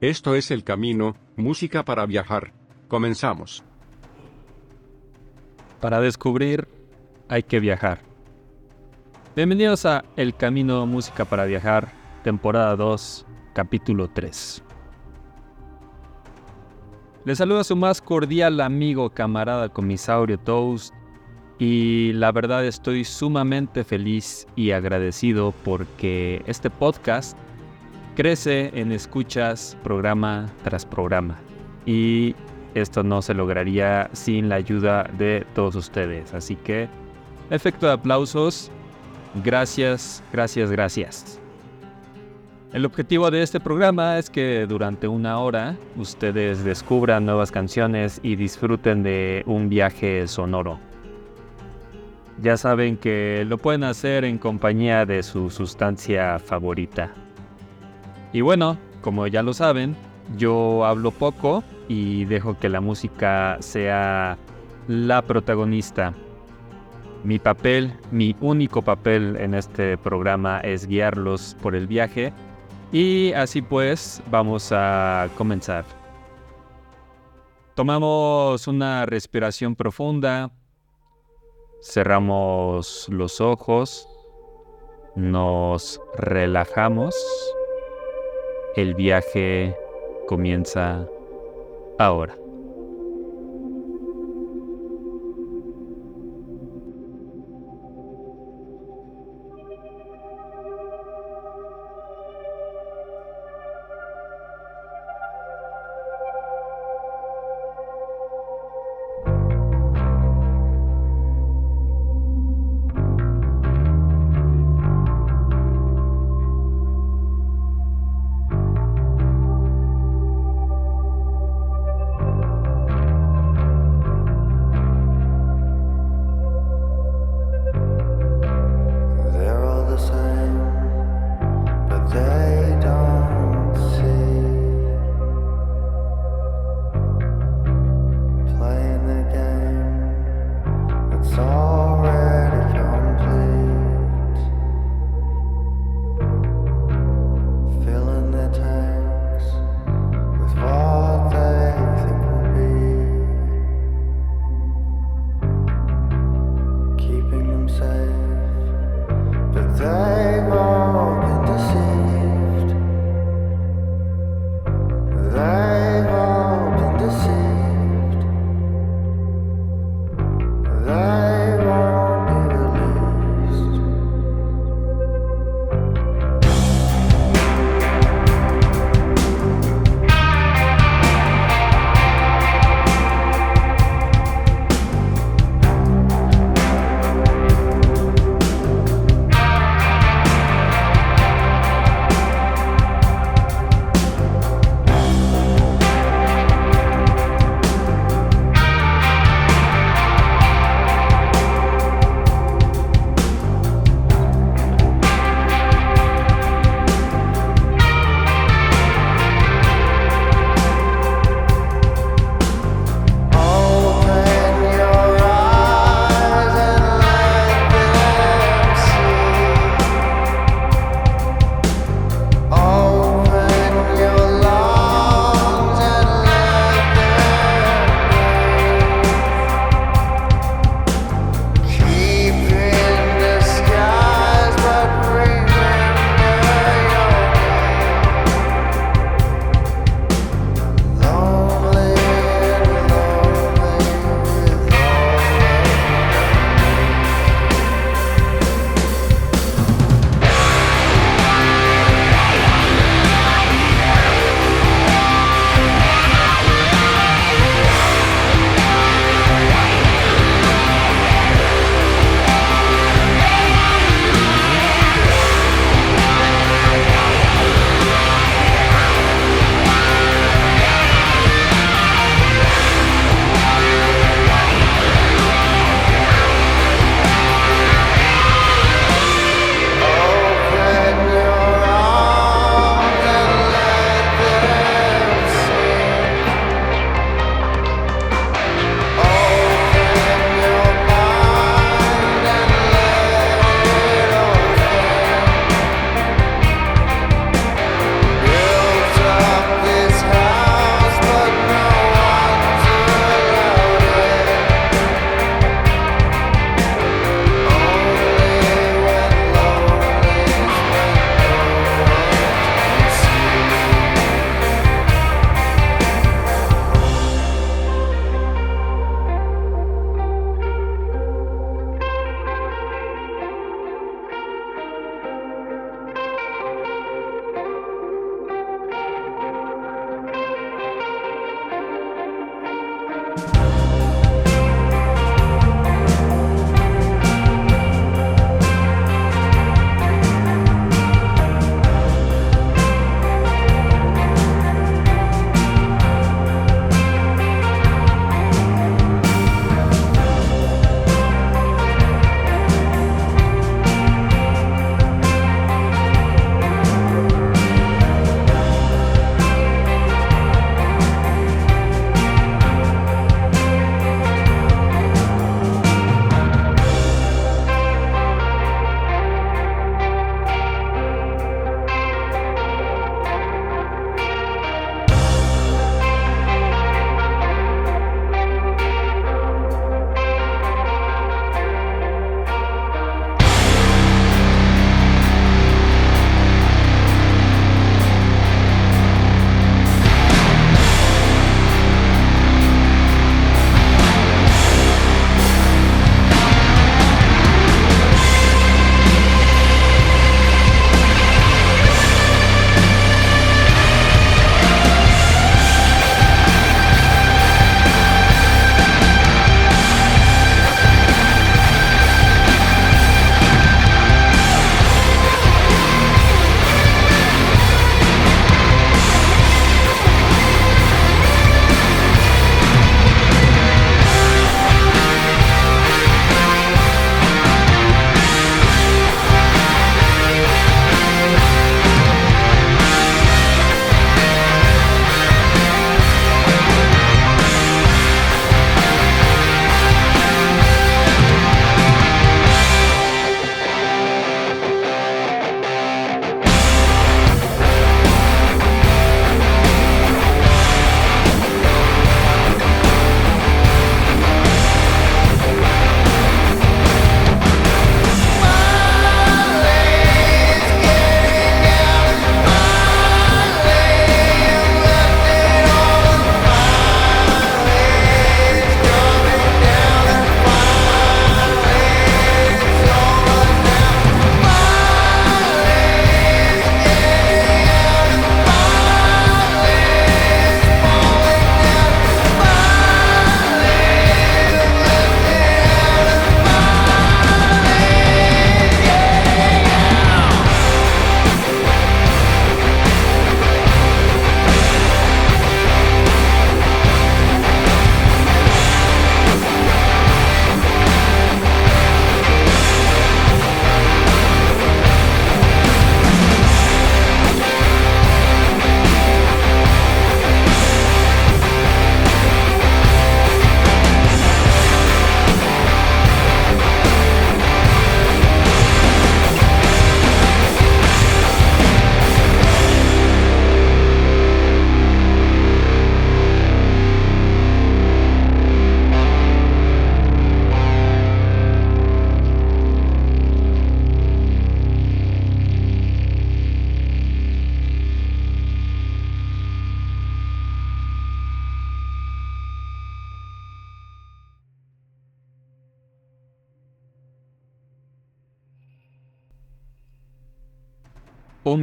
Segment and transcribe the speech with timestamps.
[0.00, 2.52] Esto es El Camino, música para viajar.
[2.86, 3.64] Comenzamos.
[5.80, 6.68] Para descubrir,
[7.28, 7.98] hay que viajar.
[9.34, 11.90] Bienvenidos a El Camino, música para viajar,
[12.22, 14.62] temporada 2, capítulo 3.
[17.24, 20.94] Les saluda su más cordial amigo, camarada Comisaurio Toast,
[21.58, 27.36] y la verdad estoy sumamente feliz y agradecido porque este podcast
[28.18, 31.38] crece en escuchas programa tras programa.
[31.86, 32.34] Y
[32.74, 36.34] esto no se lograría sin la ayuda de todos ustedes.
[36.34, 36.88] Así que,
[37.48, 38.72] efecto de aplausos,
[39.44, 41.38] gracias, gracias, gracias.
[42.72, 48.34] El objetivo de este programa es que durante una hora ustedes descubran nuevas canciones y
[48.34, 50.80] disfruten de un viaje sonoro.
[52.42, 57.14] Ya saben que lo pueden hacer en compañía de su sustancia favorita.
[58.32, 59.96] Y bueno, como ya lo saben,
[60.36, 64.36] yo hablo poco y dejo que la música sea
[64.86, 66.12] la protagonista.
[67.24, 72.32] Mi papel, mi único papel en este programa es guiarlos por el viaje
[72.92, 75.84] y así pues vamos a comenzar.
[77.74, 80.50] Tomamos una respiración profunda,
[81.82, 84.08] cerramos los ojos,
[85.14, 87.14] nos relajamos
[88.76, 89.74] el viaje
[90.26, 91.08] comienza
[91.98, 92.36] ahora.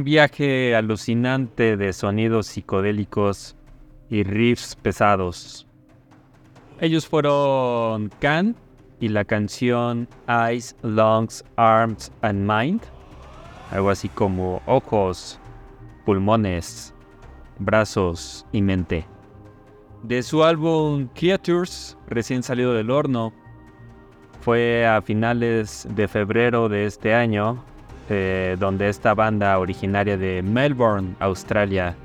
[0.06, 3.56] Viaje alucinante de sonidos psicodélicos
[4.08, 5.66] y riffs pesados.
[6.80, 8.54] Ellos fueron Can
[9.00, 12.82] y la canción Eyes, Lungs, Arms and Mind,
[13.72, 15.40] algo así como ojos,
[16.04, 16.94] pulmones,
[17.58, 19.04] brazos y mente.
[20.04, 23.32] De su álbum Creatures, recién salido del horno,
[24.40, 27.64] fue a finales de febrero de este año
[28.08, 31.96] eh, donde esta banda originaria de Melbourne, Australia,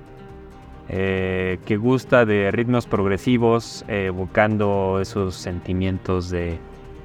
[0.90, 6.58] eh, que gusta de ritmos progresivos, evocando esos sentimientos de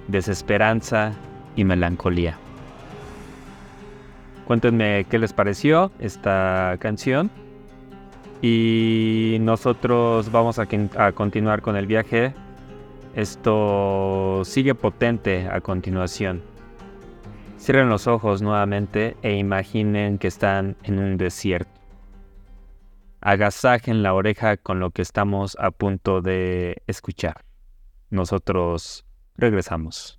[0.09, 1.13] desesperanza
[1.57, 2.39] y melancolía.
[4.47, 7.31] Cuéntenme qué les pareció esta canción.
[8.43, 12.35] Y nosotros vamos a continuar con el viaje.
[13.17, 16.43] Esto sigue potente a continuación.
[17.59, 21.71] Cierren los ojos nuevamente e imaginen que están en un desierto.
[23.21, 27.45] Agasajen la oreja con lo que estamos a punto de escuchar.
[28.11, 29.05] Nosotros
[29.37, 30.17] regresamos.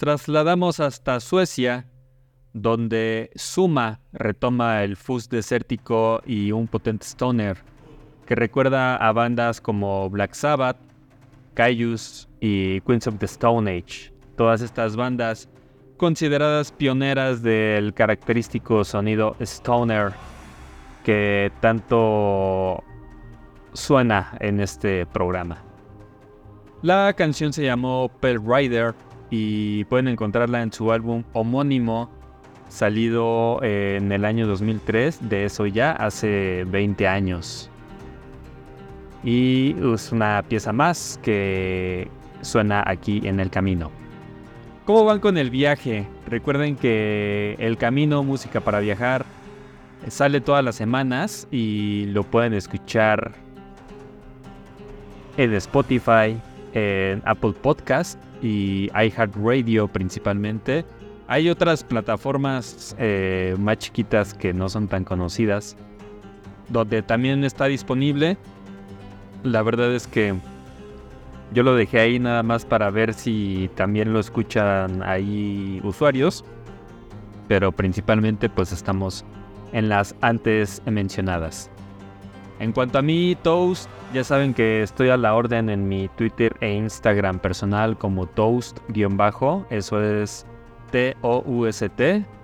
[0.00, 1.86] Trasladamos hasta Suecia,
[2.54, 7.58] donde Suma retoma el fuzz desértico y un potente stoner
[8.24, 10.78] que recuerda a bandas como Black Sabbath,
[11.52, 14.10] Caius y Queens of the Stone Age.
[14.38, 15.50] Todas estas bandas
[15.98, 20.12] consideradas pioneras del característico sonido stoner
[21.04, 22.82] que tanto
[23.74, 25.62] suena en este programa.
[26.80, 28.94] La canción se llamó Pell Rider
[29.30, 32.10] y pueden encontrarla en su álbum homónimo
[32.68, 37.70] salido en el año 2003, de eso ya hace 20 años.
[39.22, 42.08] Y es una pieza más que
[42.40, 43.90] suena aquí en el camino.
[44.86, 46.06] ¿Cómo van con el viaje?
[46.26, 49.24] Recuerden que el camino Música para Viajar
[50.08, 53.32] sale todas las semanas y lo pueden escuchar
[55.36, 56.40] en Spotify,
[56.74, 60.84] en Apple Podcast y iHeartRadio principalmente.
[61.28, 65.76] Hay otras plataformas eh, más chiquitas que no son tan conocidas,
[66.68, 68.36] donde también está disponible.
[69.44, 70.34] La verdad es que
[71.52, 76.44] yo lo dejé ahí nada más para ver si también lo escuchan ahí usuarios,
[77.48, 79.24] pero principalmente pues estamos
[79.72, 81.70] en las antes mencionadas.
[82.60, 86.54] En cuanto a mí, Toast, ya saben que estoy a la orden en mi Twitter
[86.60, 90.46] e Instagram personal como Toast-bajo, eso es
[90.90, 92.34] T-O-U-S-T-bajo.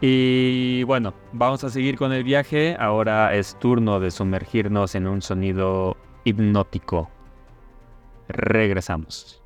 [0.00, 2.76] Y bueno, vamos a seguir con el viaje.
[2.78, 7.10] Ahora es turno de sumergirnos en un sonido hipnótico.
[8.28, 9.37] Regresamos.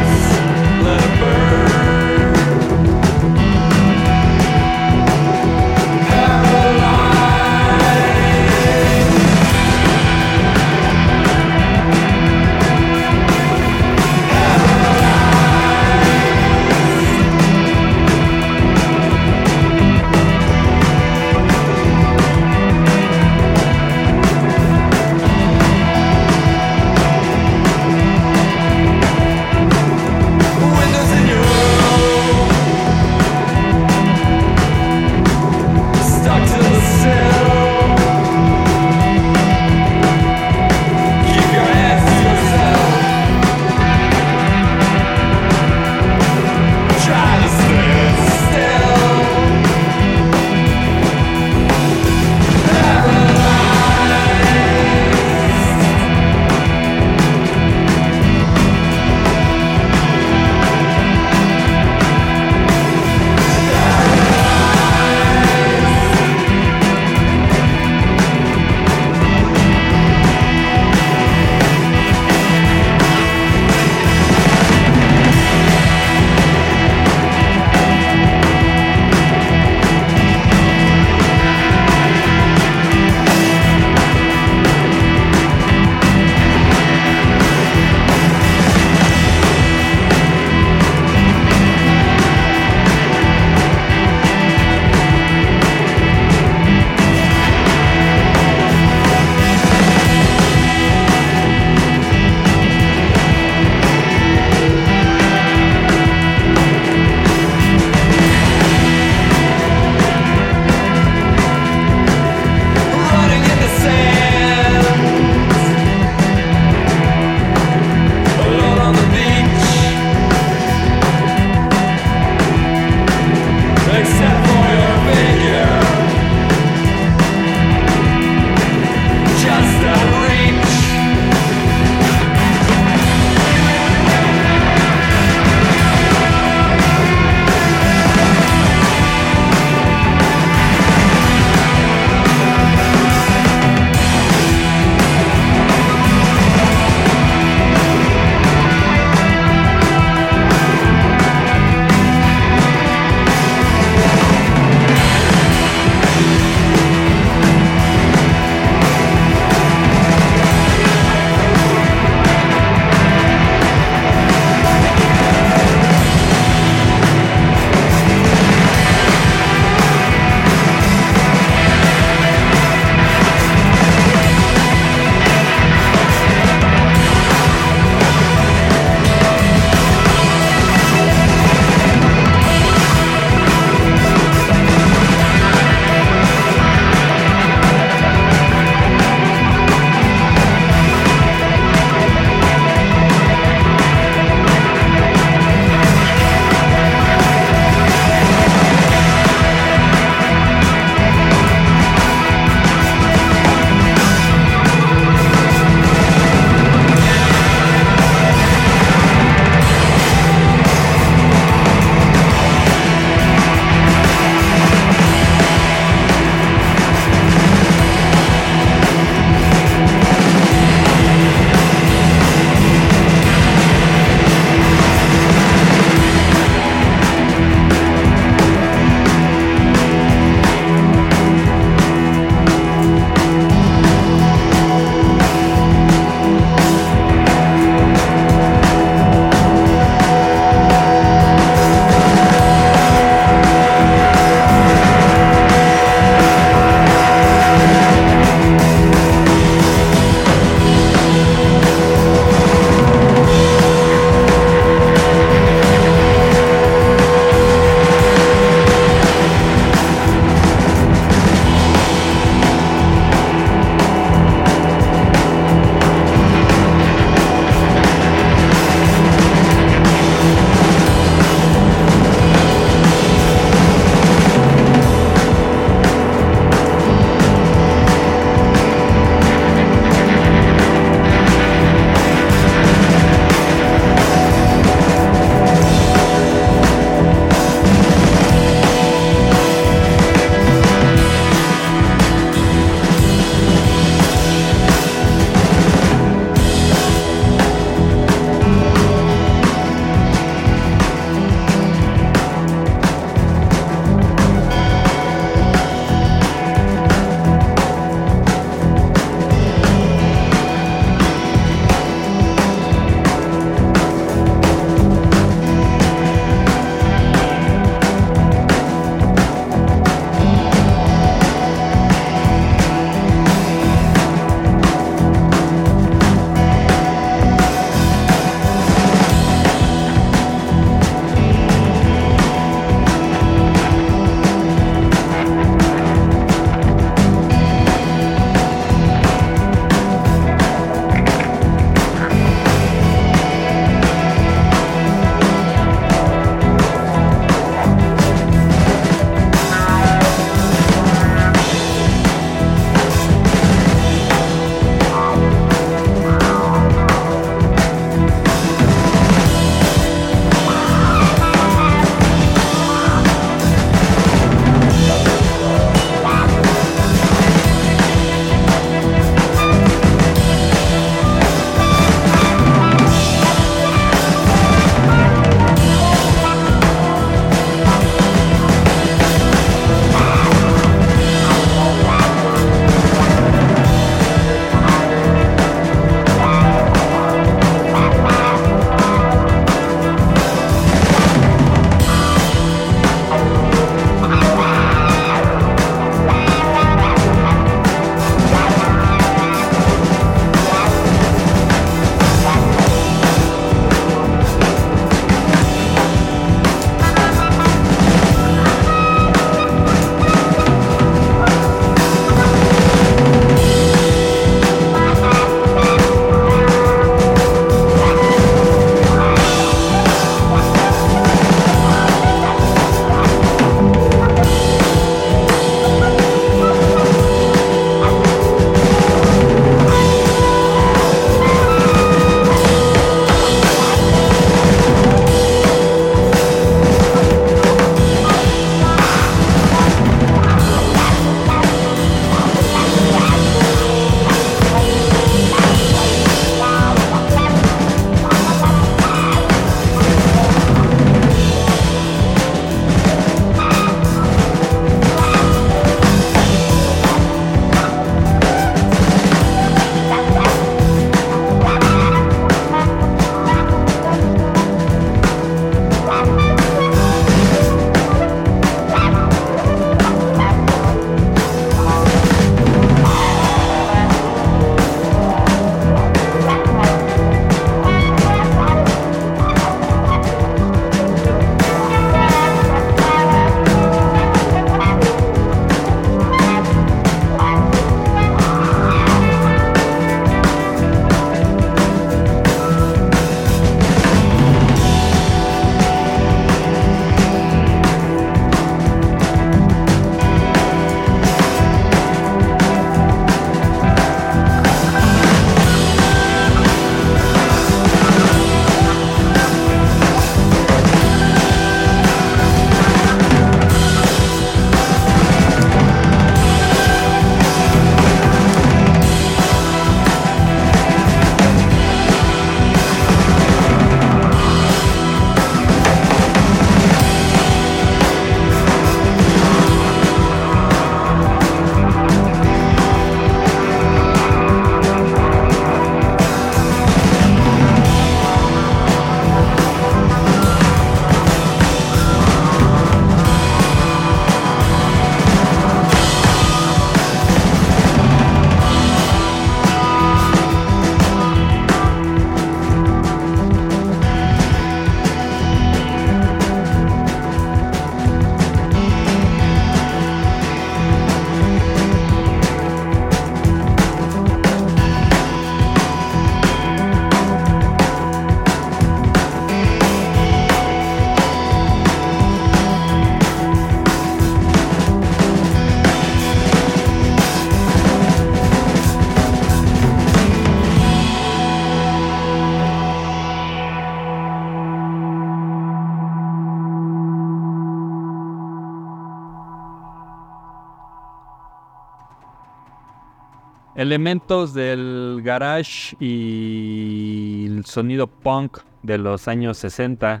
[593.58, 600.00] Elementos del garage y el sonido punk de los años 60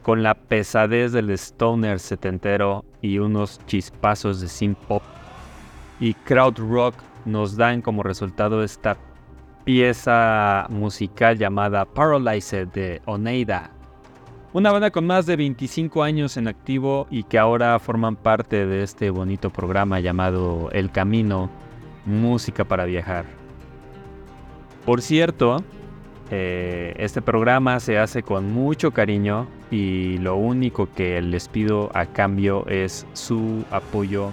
[0.00, 5.02] con la pesadez del stoner setentero y unos chispazos de synth pop
[6.00, 6.94] y crowd rock
[7.26, 8.96] nos dan como resultado esta
[9.64, 13.70] pieza musical llamada Paralyzed de Oneida.
[14.54, 18.82] Una banda con más de 25 años en activo y que ahora forman parte de
[18.82, 21.50] este bonito programa llamado El Camino,
[22.04, 23.24] Música para Viajar.
[24.84, 25.62] Por cierto,
[26.30, 32.06] eh, este programa se hace con mucho cariño y lo único que les pido a
[32.06, 34.32] cambio es su apoyo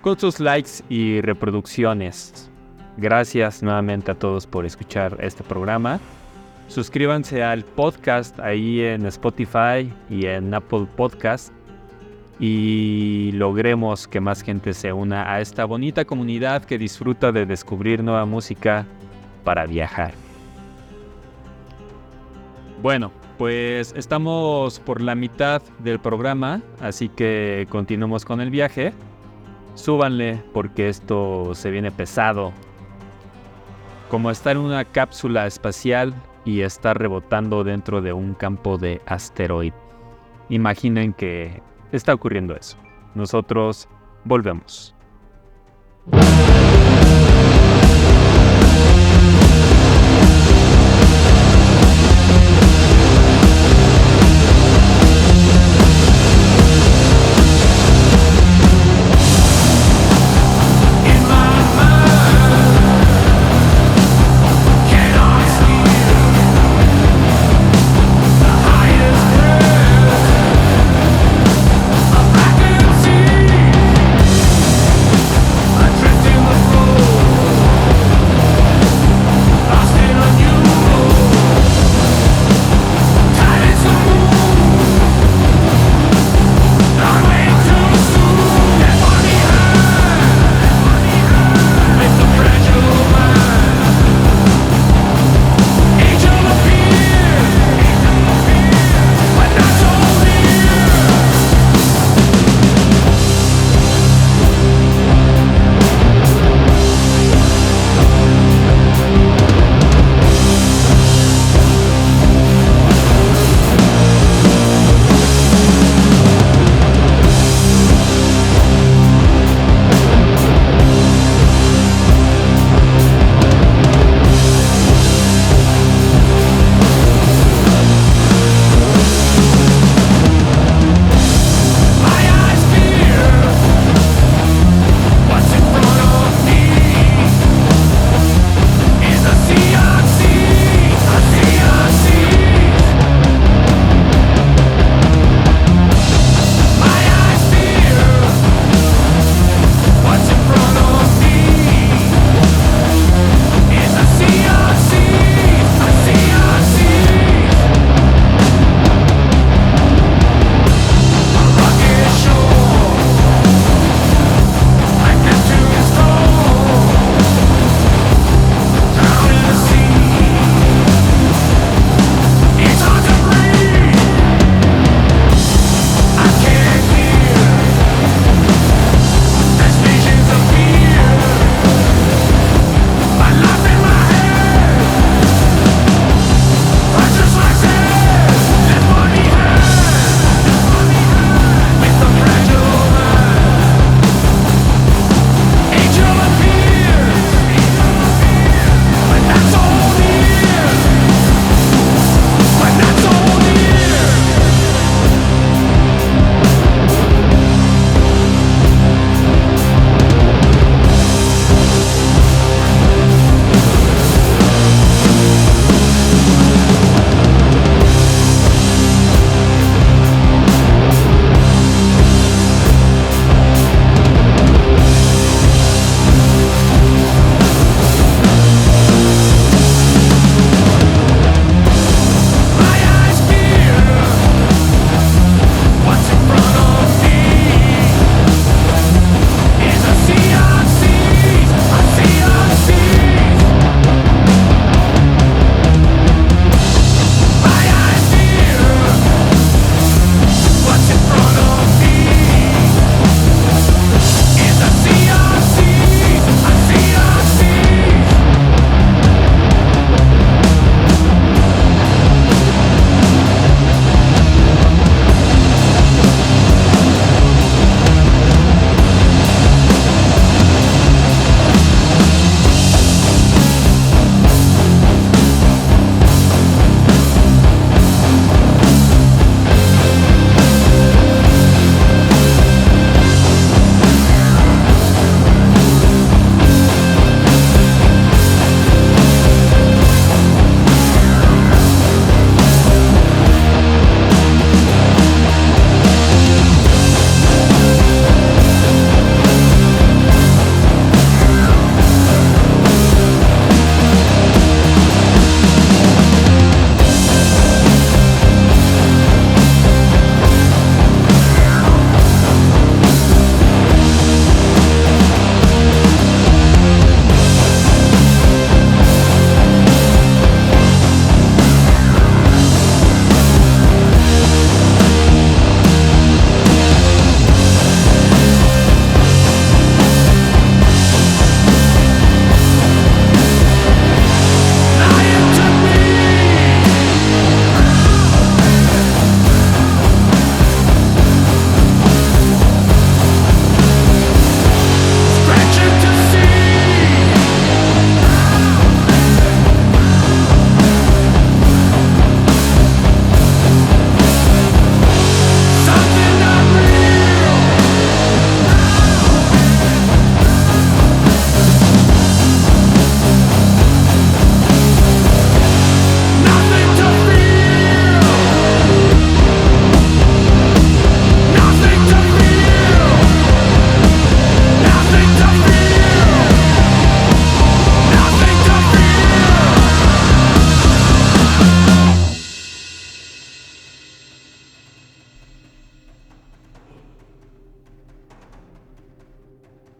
[0.00, 2.50] con sus likes y reproducciones.
[2.96, 6.00] Gracias nuevamente a todos por escuchar este programa.
[6.68, 11.52] Suscríbanse al podcast ahí en Spotify y en Apple Podcast
[12.38, 18.02] y logremos que más gente se una a esta bonita comunidad que disfruta de descubrir
[18.02, 18.86] nueva música
[19.44, 20.12] para viajar.
[22.80, 28.92] Bueno, pues estamos por la mitad del programa, así que continuemos con el viaje.
[29.74, 32.52] Súbanle porque esto se viene pesado.
[34.10, 39.72] Como estar en una cápsula espacial y estar rebotando dentro de un campo de asteroid.
[40.48, 42.76] Imaginen que está ocurriendo eso.
[43.14, 43.88] Nosotros
[44.24, 44.94] volvemos.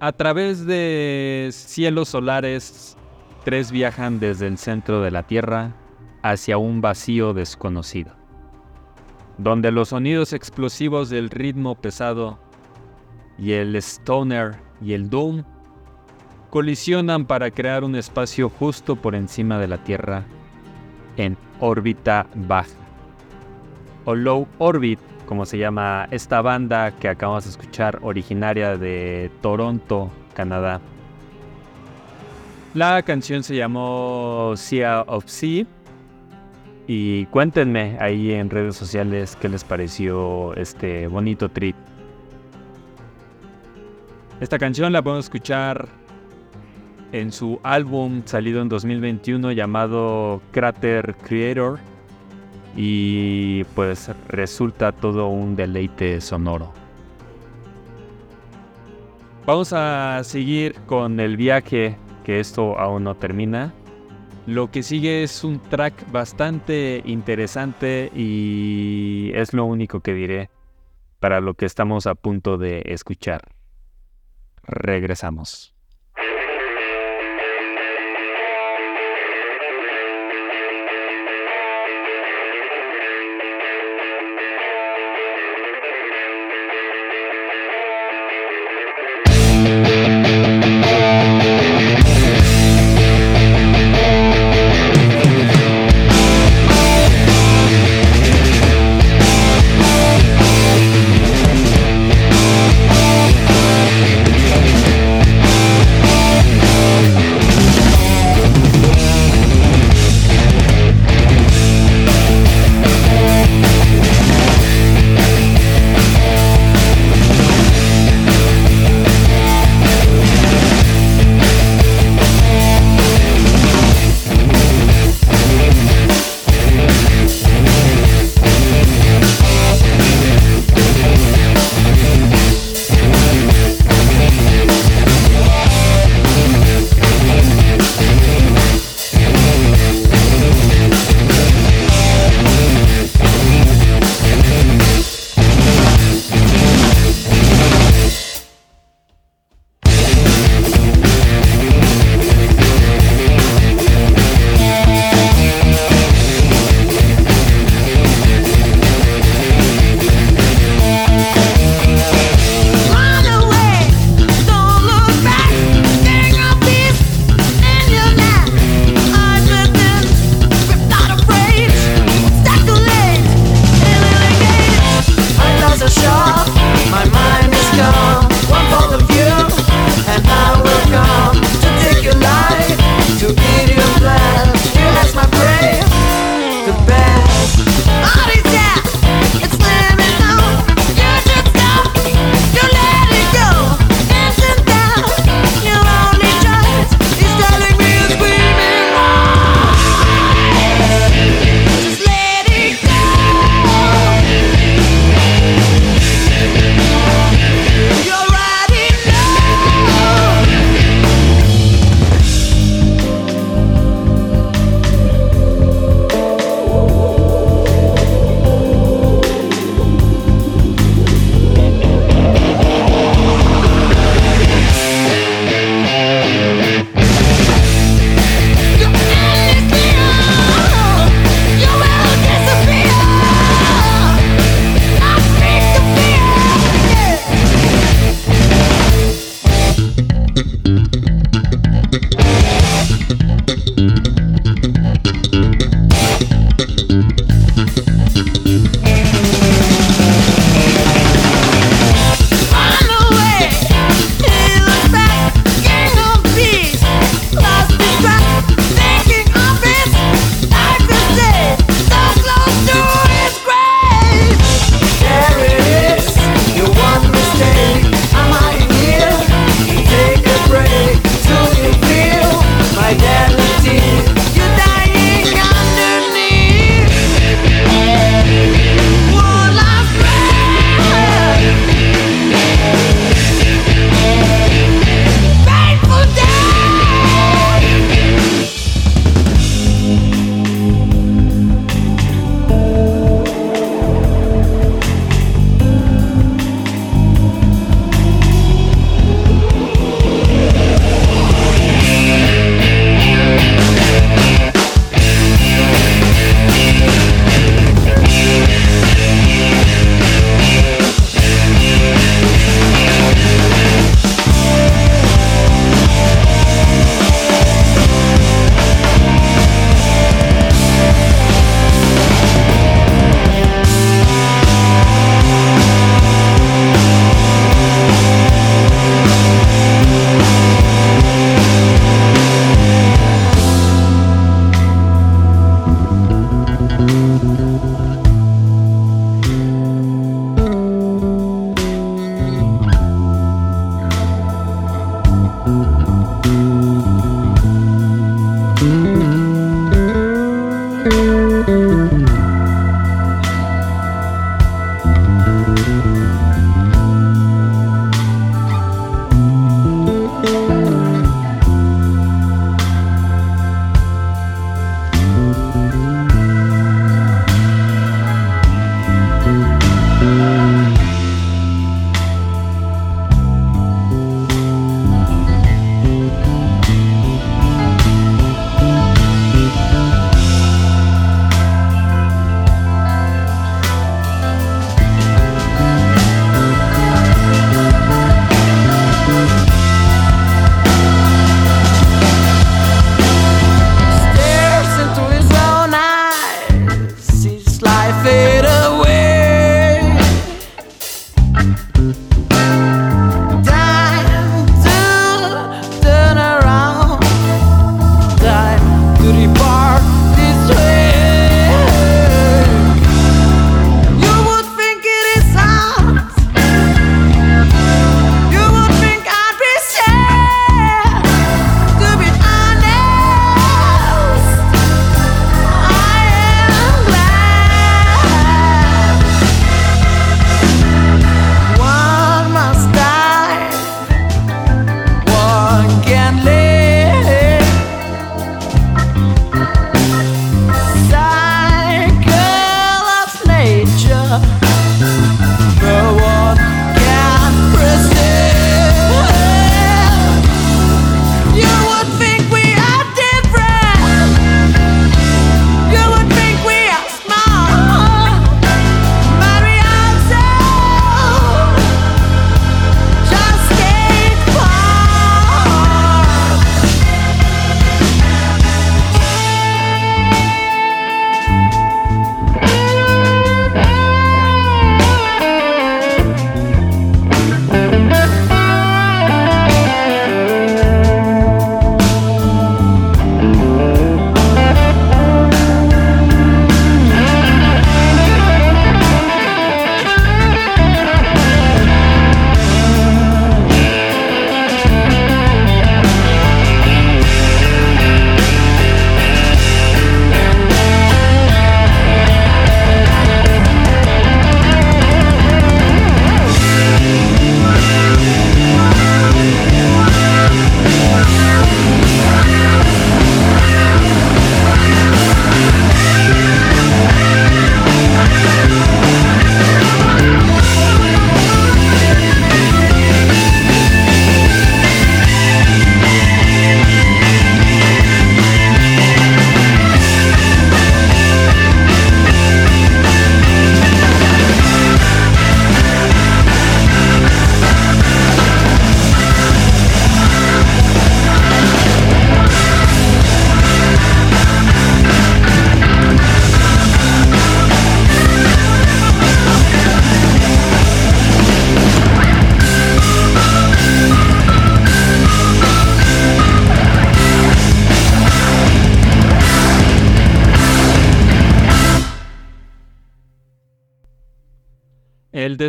[0.00, 2.96] A través de cielos solares,
[3.44, 5.72] tres viajan desde el centro de la Tierra
[6.22, 8.12] hacia un vacío desconocido,
[9.38, 12.38] donde los sonidos explosivos del ritmo pesado
[13.38, 15.42] y el stoner y el doom
[16.50, 20.24] colisionan para crear un espacio justo por encima de la Tierra
[21.16, 22.70] en órbita baja
[24.04, 30.10] o low orbit como se llama esta banda que acabamos de escuchar, originaria de Toronto,
[30.32, 30.80] Canadá.
[32.72, 35.66] La canción se llamó Sea of Sea.
[36.86, 41.76] Y cuéntenme ahí en redes sociales qué les pareció este bonito trip.
[44.40, 45.88] Esta canción la podemos escuchar
[47.12, 51.80] en su álbum salido en 2021 llamado Crater Creator
[52.80, 56.72] y pues resulta todo un deleite sonoro.
[59.44, 63.74] Vamos a seguir con el viaje, que esto aún no termina.
[64.46, 70.48] Lo que sigue es un track bastante interesante y es lo único que diré
[71.18, 73.42] para lo que estamos a punto de escuchar.
[74.62, 75.77] Regresamos.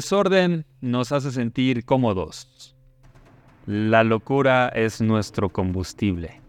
[0.10, 2.76] Desorden nos hace sentir cómodos.
[3.68, 6.42] La locura es nuestro combustible.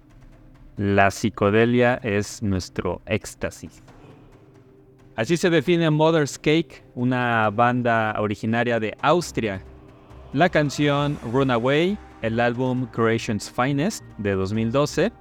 [0.78, 3.82] La psicodelia es nuestro éxtasis.
[5.14, 9.62] Así se define Mother's Cake, una banda originaria de Austria.
[10.32, 15.12] La canción Runaway, el álbum Creation's Finest de 2012,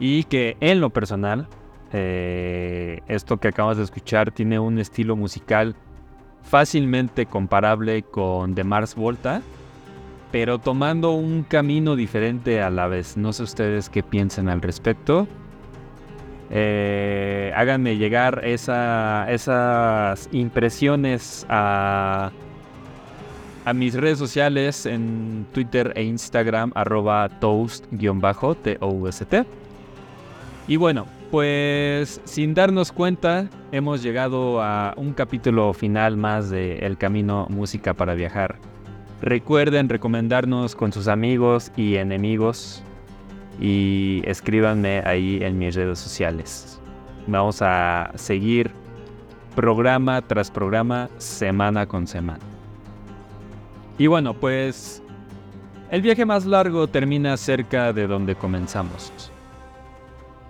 [0.00, 1.46] y que en lo personal,
[1.92, 5.76] eh, esto que acabas de escuchar tiene un estilo musical
[6.48, 9.42] fácilmente comparable con The Mars Volta,
[10.32, 13.16] pero tomando un camino diferente a la vez.
[13.16, 15.26] No sé ustedes qué piensen al respecto.
[16.50, 22.30] Eh, háganme llegar esas impresiones a,
[23.74, 29.44] mis redes sociales en Twitter e Instagram, arroba toast-t-o-u-s-t.
[30.68, 36.96] Y bueno, pues sin darnos cuenta, hemos llegado a un capítulo final más de El
[36.96, 38.56] Camino Música para Viajar.
[39.22, 42.82] Recuerden recomendarnos con sus amigos y enemigos
[43.60, 46.80] y escríbanme ahí en mis redes sociales.
[47.26, 48.70] Vamos a seguir
[49.54, 52.44] programa tras programa, semana con semana.
[53.98, 55.02] Y bueno, pues
[55.90, 59.32] el viaje más largo termina cerca de donde comenzamos.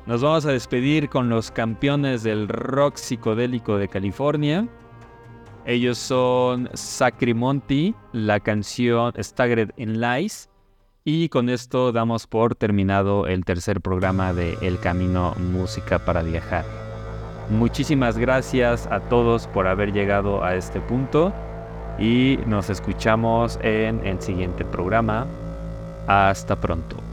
[0.06, 4.68] Nos vamos a despedir con los campeones del rock psicodélico de California.
[5.64, 10.48] Ellos son Sacrimonti, la canción Staggered in Lies.
[11.04, 16.64] Y con esto damos por terminado el tercer programa de El Camino Música para Viajar.
[17.50, 21.32] Muchísimas gracias a todos por haber llegado a este punto
[21.98, 25.26] y nos escuchamos en el siguiente programa.
[26.06, 27.05] Hasta pronto.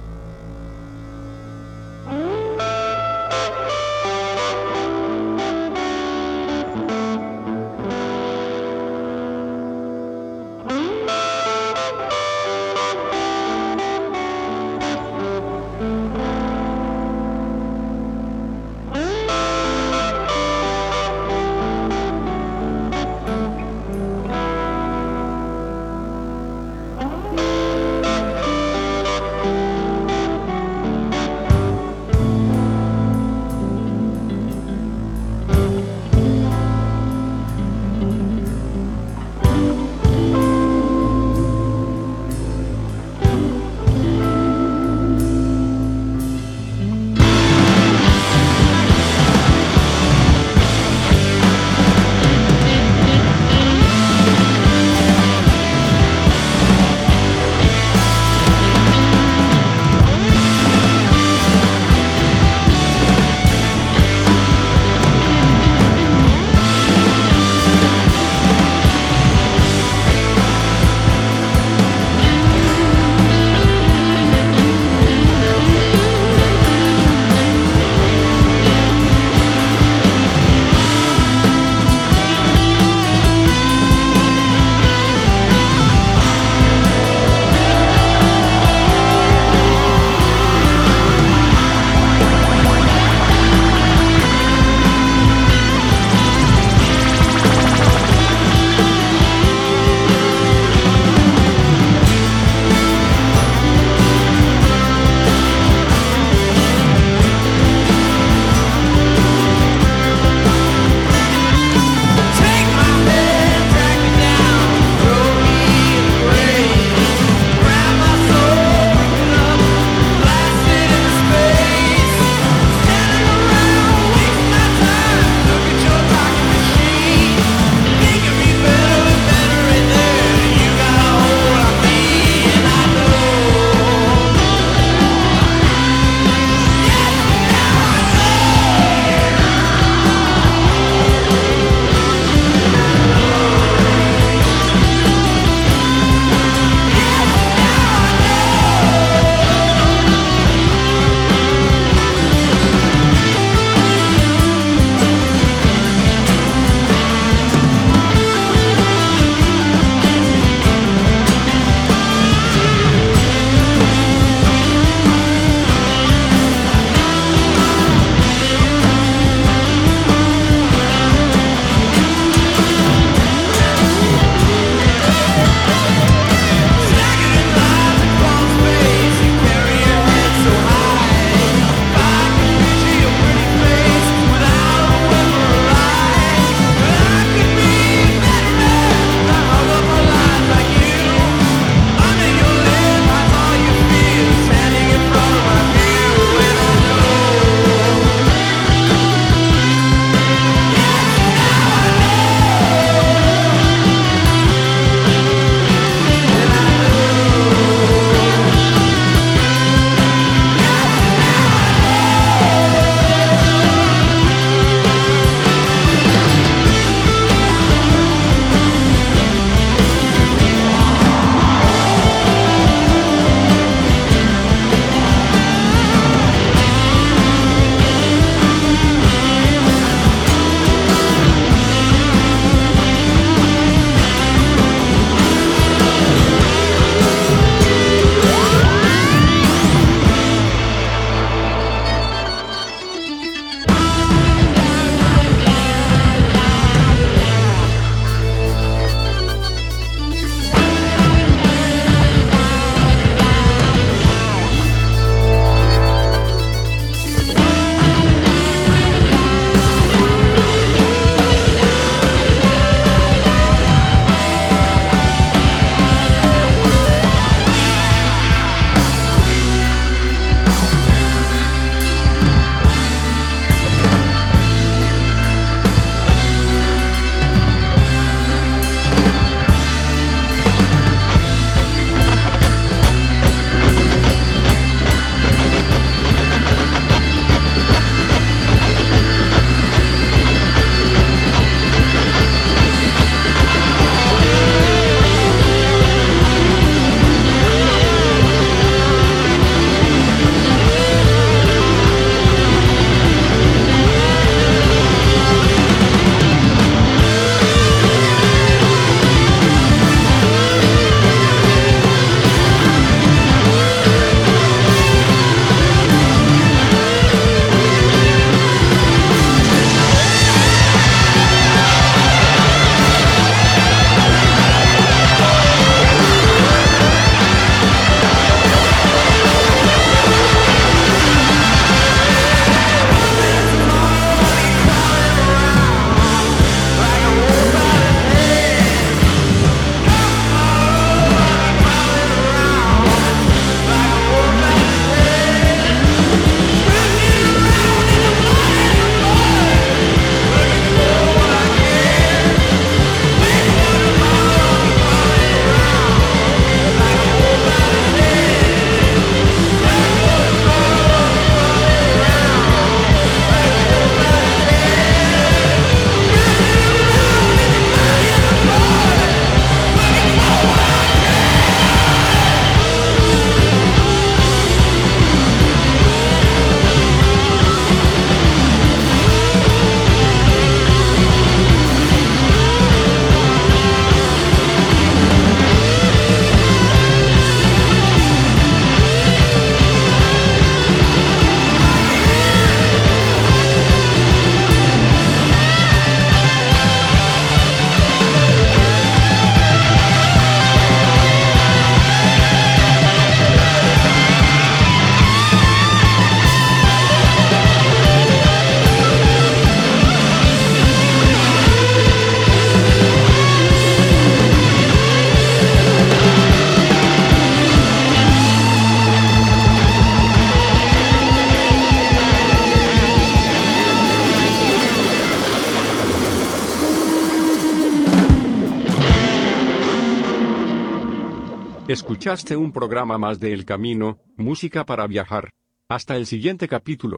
[432.13, 435.31] Escuchaste un programa más de El Camino, Música para Viajar.
[435.67, 436.91] Hasta el siguiente capítulo.